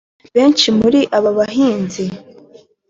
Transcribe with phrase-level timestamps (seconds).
[0.35, 2.03] Benshi muri aba bahanzi